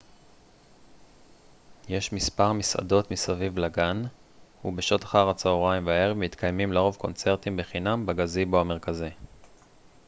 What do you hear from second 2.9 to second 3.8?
מסביב